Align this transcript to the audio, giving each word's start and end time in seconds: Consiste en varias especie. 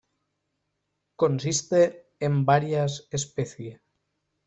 Consiste 1.15 2.07
en 2.19 2.43
varias 2.43 3.07
especie. 3.11 3.83